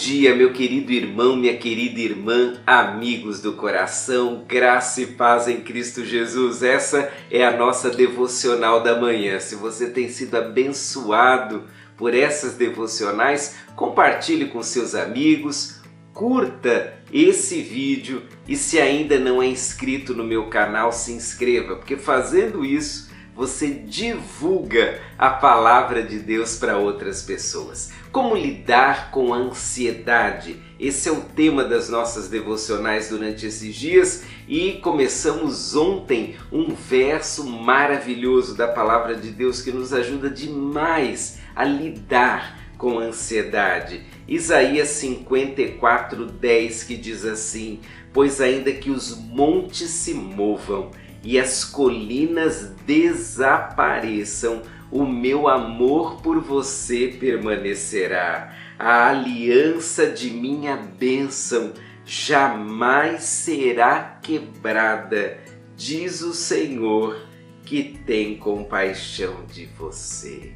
dia, 0.00 0.34
meu 0.34 0.50
querido 0.50 0.92
irmão, 0.92 1.36
minha 1.36 1.56
querida 1.58 2.00
irmã, 2.00 2.54
amigos 2.66 3.42
do 3.42 3.52
coração, 3.52 4.44
graça 4.48 5.02
e 5.02 5.06
paz 5.08 5.46
em 5.46 5.60
Cristo 5.60 6.02
Jesus. 6.02 6.62
Essa 6.62 7.12
é 7.30 7.44
a 7.44 7.54
nossa 7.54 7.90
devocional 7.90 8.82
da 8.82 8.98
manhã. 8.98 9.38
Se 9.38 9.56
você 9.56 9.90
tem 9.90 10.08
sido 10.08 10.36
abençoado 10.36 11.64
por 11.98 12.14
essas 12.14 12.54
devocionais, 12.54 13.56
compartilhe 13.76 14.46
com 14.46 14.62
seus 14.62 14.94
amigos, 14.94 15.82
curta 16.14 16.94
esse 17.12 17.60
vídeo 17.60 18.22
e 18.48 18.56
se 18.56 18.80
ainda 18.80 19.18
não 19.18 19.42
é 19.42 19.46
inscrito 19.46 20.14
no 20.14 20.24
meu 20.24 20.48
canal, 20.48 20.92
se 20.92 21.12
inscreva, 21.12 21.76
porque 21.76 21.98
fazendo 21.98 22.64
isso 22.64 23.09
você 23.40 23.68
divulga 23.70 25.00
a 25.16 25.30
palavra 25.30 26.02
de 26.02 26.18
Deus 26.18 26.58
para 26.58 26.76
outras 26.76 27.22
pessoas. 27.22 27.90
Como 28.12 28.36
lidar 28.36 29.10
com 29.10 29.32
a 29.32 29.38
ansiedade? 29.38 30.60
Esse 30.78 31.08
é 31.08 31.12
o 31.12 31.22
tema 31.22 31.64
das 31.64 31.88
nossas 31.88 32.28
devocionais 32.28 33.08
durante 33.08 33.46
esses 33.46 33.74
dias 33.74 34.24
e 34.46 34.72
começamos 34.82 35.74
ontem 35.74 36.36
um 36.52 36.74
verso 36.74 37.46
maravilhoso 37.46 38.54
da 38.54 38.68
palavra 38.68 39.14
de 39.16 39.30
Deus 39.30 39.62
que 39.62 39.72
nos 39.72 39.94
ajuda 39.94 40.28
demais 40.28 41.38
a 41.56 41.64
lidar 41.64 42.58
com 42.76 42.98
a 42.98 43.04
ansiedade. 43.04 44.02
Isaías 44.28 44.88
54, 44.88 46.26
10 46.26 46.84
que 46.84 46.94
diz 46.94 47.24
assim: 47.24 47.80
Pois 48.12 48.38
ainda 48.38 48.70
que 48.70 48.90
os 48.90 49.16
montes 49.16 49.88
se 49.88 50.12
movam 50.12 50.90
e 51.22 51.38
as 51.38 51.64
colinas 51.64 52.72
desapareçam, 52.86 54.62
o 54.90 55.04
meu 55.04 55.48
amor 55.48 56.20
por 56.22 56.40
você 56.40 57.08
permanecerá. 57.08 58.56
A 58.78 59.10
aliança 59.10 60.06
de 60.06 60.30
minha 60.30 60.76
bênção 60.76 61.72
jamais 62.04 63.24
será 63.24 64.18
quebrada, 64.22 65.38
diz 65.76 66.22
o 66.22 66.32
Senhor 66.32 67.28
que 67.64 68.00
tem 68.04 68.36
compaixão 68.36 69.44
de 69.46 69.66
você. 69.66 70.52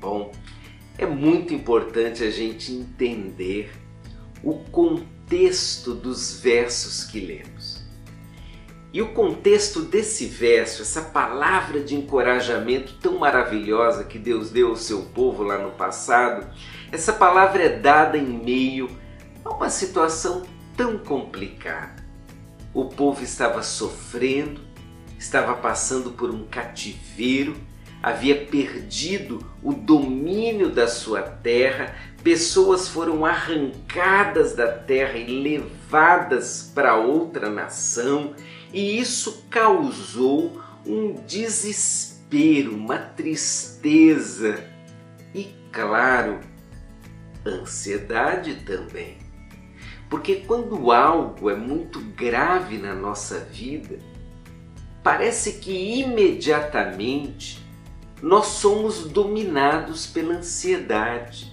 Bom, 0.00 0.30
é 0.96 1.06
muito 1.06 1.52
importante 1.54 2.22
a 2.22 2.30
gente 2.30 2.72
entender 2.72 3.72
o 4.42 4.54
contexto 4.70 5.94
dos 5.94 6.40
versos 6.40 7.04
que 7.04 7.18
lemos. 7.18 7.87
E 8.90 9.02
o 9.02 9.12
contexto 9.12 9.82
desse 9.82 10.26
verso, 10.26 10.80
essa 10.80 11.02
palavra 11.02 11.80
de 11.80 11.94
encorajamento 11.94 12.94
tão 12.94 13.18
maravilhosa 13.18 14.04
que 14.04 14.18
Deus 14.18 14.50
deu 14.50 14.68
ao 14.68 14.76
seu 14.76 15.02
povo 15.02 15.42
lá 15.42 15.58
no 15.58 15.72
passado, 15.72 16.46
essa 16.90 17.12
palavra 17.12 17.64
é 17.64 17.78
dada 17.78 18.16
em 18.16 18.24
meio 18.24 18.88
a 19.44 19.50
uma 19.50 19.68
situação 19.68 20.42
tão 20.74 20.96
complicada. 20.96 22.02
O 22.72 22.86
povo 22.86 23.22
estava 23.22 23.62
sofrendo, 23.62 24.62
estava 25.18 25.54
passando 25.54 26.12
por 26.12 26.30
um 26.30 26.46
cativeiro, 26.46 27.56
havia 28.02 28.46
perdido 28.46 29.44
o 29.62 29.72
domínio 29.72 30.70
da 30.70 30.86
sua 30.86 31.22
terra, 31.22 31.94
pessoas 32.22 32.88
foram 32.88 33.24
arrancadas 33.24 34.54
da 34.54 34.68
terra 34.68 35.18
e 35.18 35.26
levadas 35.26 36.70
para 36.74 36.96
outra 36.96 37.50
nação 37.50 38.34
e 38.72 38.98
isso 38.98 39.44
causou 39.50 40.60
um 40.86 41.14
desespero, 41.26 42.74
uma 42.74 42.98
tristeza 42.98 44.64
e, 45.34 45.54
claro, 45.72 46.40
ansiedade 47.46 48.56
também. 48.66 49.18
Porque 50.08 50.36
quando 50.36 50.90
algo 50.90 51.50
é 51.50 51.56
muito 51.56 52.00
grave 52.00 52.78
na 52.78 52.94
nossa 52.94 53.40
vida, 53.40 53.98
parece 55.02 55.54
que 55.54 56.00
imediatamente 56.00 57.67
nós 58.22 58.46
somos 58.46 59.04
dominados 59.04 60.06
pela 60.06 60.34
ansiedade. 60.34 61.52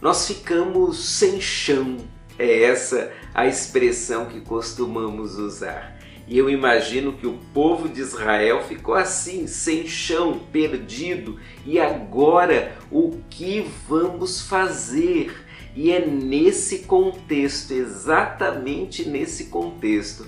Nós 0.00 0.26
ficamos 0.26 0.98
sem 0.98 1.40
chão, 1.40 1.98
é 2.38 2.62
essa 2.62 3.12
a 3.34 3.46
expressão 3.46 4.26
que 4.26 4.40
costumamos 4.40 5.36
usar. 5.36 5.98
E 6.26 6.38
eu 6.38 6.48
imagino 6.48 7.12
que 7.12 7.26
o 7.26 7.38
povo 7.52 7.88
de 7.88 8.00
Israel 8.00 8.62
ficou 8.62 8.94
assim, 8.94 9.48
sem 9.48 9.86
chão, 9.88 10.38
perdido. 10.52 11.40
E 11.66 11.80
agora 11.80 12.76
o 12.90 13.18
que 13.28 13.68
vamos 13.88 14.40
fazer? 14.40 15.44
E 15.74 15.90
é 15.90 16.06
nesse 16.06 16.80
contexto, 16.80 17.72
exatamente 17.72 19.08
nesse 19.08 19.46
contexto, 19.46 20.26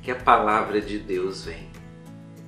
que 0.00 0.10
a 0.12 0.16
palavra 0.16 0.80
de 0.80 1.00
Deus 1.00 1.44
vem. 1.44 1.68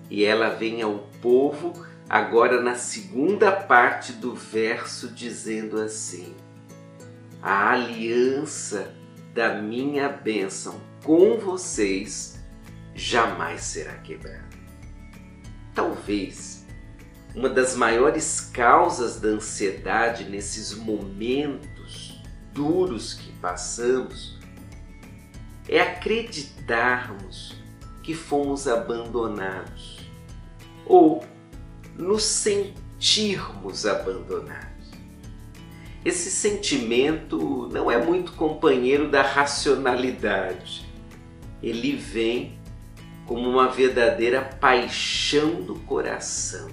E 0.09 0.25
ela 0.25 0.51
vem 0.51 0.81
ao 0.81 1.09
povo 1.21 1.73
agora 2.09 2.61
na 2.61 2.75
segunda 2.75 3.53
parte 3.53 4.13
do 4.13 4.35
verso, 4.35 5.09
dizendo 5.09 5.81
assim: 5.81 6.35
a 7.43 7.71
aliança 7.71 8.95
da 9.35 9.55
minha 9.55 10.09
bênção 10.09 10.81
com 11.05 11.39
vocês 11.39 12.41
jamais 12.95 13.63
será 13.63 13.93
quebrada. 13.95 14.47
Talvez 15.75 16.65
uma 17.35 17.51
das 17.51 17.77
maiores 17.77 18.41
causas 18.41 19.21
da 19.21 19.29
ansiedade 19.29 20.25
nesses 20.25 20.73
momentos 20.73 22.19
duros 22.55 23.13
que 23.13 23.31
passamos 23.33 24.39
é 25.69 25.81
acreditarmos 25.81 27.55
que 28.03 28.15
fomos 28.15 28.67
abandonados 28.67 29.99
ou 30.87 31.23
nos 31.99 32.25
sentirmos 32.25 33.87
abandonados. 33.87 34.67
Esse 36.05 36.31
sentimento 36.31 37.69
não 37.73 37.91
é 37.91 37.99
muito 37.99 38.33
companheiro 38.33 39.11
da 39.11 39.23
racionalidade. 39.23 40.87
Ele 41.63 41.97
vem 41.97 42.59
como 43.27 43.49
uma 43.49 43.69
verdadeira 43.69 44.41
paixão 44.41 45.63
do 45.63 45.75
coração. 45.81 46.71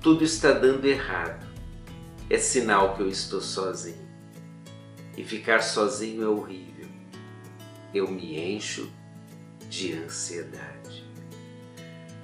Tudo 0.00 0.24
está 0.24 0.52
dando 0.52 0.86
errado. 0.86 1.46
É 2.30 2.38
sinal 2.38 2.96
que 2.96 3.02
eu 3.02 3.08
estou 3.08 3.40
sozinho. 3.40 4.06
E 5.16 5.22
ficar 5.22 5.62
sozinho 5.62 6.22
é 6.22 6.28
horrível. 6.28 6.86
Eu 7.92 8.10
me 8.10 8.38
encho 8.38 8.90
de 9.68 9.92
ansiedade. 9.92 11.05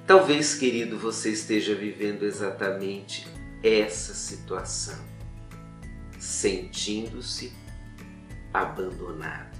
Talvez, 0.05 0.55
querido, 0.55 0.97
você 0.99 1.31
esteja 1.31 1.73
vivendo 1.73 2.23
exatamente 2.23 3.25
essa 3.63 4.13
situação 4.13 5.13
sentindo-se 6.23 7.53
abandonado, 8.53 9.57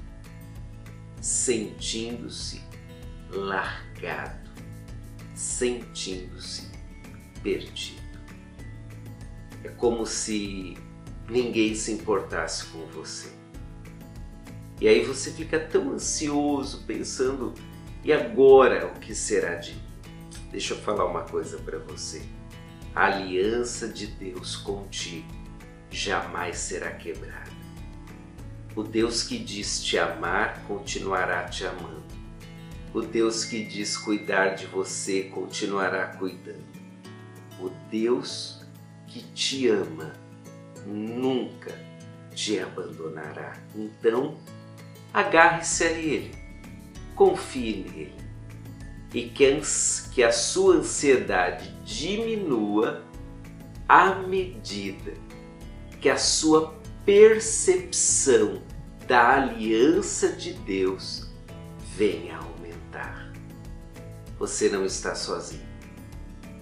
sentindo-se 1.21 2.61
largado, 3.29 4.49
sentindo-se 5.33 6.69
perdido. 7.41 8.01
É 9.63 9.69
como 9.69 10.05
se 10.05 10.77
ninguém 11.29 11.75
se 11.75 11.91
importasse 11.91 12.65
com 12.67 12.85
você. 12.87 13.29
E 14.79 14.87
aí 14.87 15.03
você 15.05 15.31
fica 15.31 15.59
tão 15.59 15.91
ansioso 15.91 16.83
pensando: 16.85 17.53
e 18.03 18.11
agora 18.11 18.87
o 18.87 18.99
que 18.99 19.15
será 19.15 19.55
de 19.55 19.73
mim? 19.73 19.92
Deixa 20.53 20.75
eu 20.75 20.77
falar 20.77 21.05
uma 21.05 21.23
coisa 21.23 21.57
para 21.57 21.79
você. 21.79 22.21
A 22.93 23.07
aliança 23.07 23.87
de 23.87 24.05
Deus 24.05 24.55
contigo 24.55 25.27
jamais 25.89 26.59
será 26.59 26.91
quebrada. 26.91 27.49
O 28.75 28.83
Deus 28.83 29.23
que 29.23 29.39
diz 29.39 29.83
te 29.83 29.97
amar 29.97 30.63
continuará 30.67 31.45
te 31.45 31.65
amando. 31.65 32.03
O 32.93 33.01
Deus 33.01 33.43
que 33.43 33.65
diz 33.65 33.97
cuidar 33.97 34.49
de 34.49 34.67
você 34.67 35.23
continuará 35.23 36.05
cuidando. 36.17 36.63
O 37.59 37.69
Deus 37.89 38.63
que 39.07 39.23
te 39.33 39.67
ama 39.67 40.13
nunca 40.85 41.73
te 42.35 42.59
abandonará. 42.59 43.53
Então, 43.75 44.37
agarre-se 45.11 45.83
a 45.83 45.91
Ele, 45.91 46.31
confie 47.15 47.89
nele 47.89 48.32
e 49.13 49.29
que 50.13 50.23
a 50.23 50.31
sua 50.31 50.75
ansiedade 50.75 51.69
diminua 51.83 53.03
à 53.87 54.15
medida 54.15 55.13
que 56.03 56.09
a 56.09 56.17
sua 56.17 56.73
percepção 57.05 58.61
da 59.07 59.35
aliança 59.35 60.29
de 60.33 60.51
Deus 60.51 61.29
venha 61.95 62.35
a 62.35 62.43
aumentar. 62.43 63.31
Você 64.37 64.67
não 64.67 64.85
está 64.85 65.15
sozinho. 65.15 65.63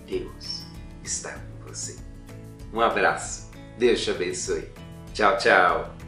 Deus 0.05 0.63
está 1.03 1.31
com 1.31 1.67
você. 1.67 1.97
Um 2.71 2.81
abraço. 2.81 3.49
Deus 3.79 4.03
te 4.03 4.11
abençoe. 4.11 4.69
Tchau, 5.13 5.37
tchau. 5.37 6.00